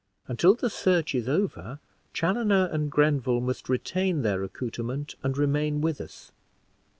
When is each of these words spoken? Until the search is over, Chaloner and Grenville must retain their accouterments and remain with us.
Until 0.27 0.55
the 0.55 0.71
search 0.71 1.13
is 1.13 1.29
over, 1.29 1.77
Chaloner 2.11 2.69
and 2.73 2.89
Grenville 2.89 3.39
must 3.39 3.69
retain 3.69 4.23
their 4.23 4.43
accouterments 4.43 5.13
and 5.21 5.37
remain 5.37 5.79
with 5.79 6.01
us. 6.01 6.31